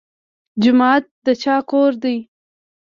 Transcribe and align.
جومات 0.61 1.03
د 1.25 1.27
چا 1.41 1.55
کور 1.69 1.91
دی؟ 2.03 2.15